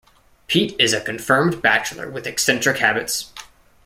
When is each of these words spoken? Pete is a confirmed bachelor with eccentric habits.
Pete 0.47 0.75
is 0.79 0.93
a 0.93 0.99
confirmed 1.01 1.61
bachelor 1.61 2.09
with 2.09 2.25
eccentric 2.25 2.77
habits. 2.79 3.31